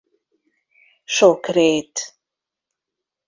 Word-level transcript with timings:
Sok 1.05 1.47
rét. 1.47 2.15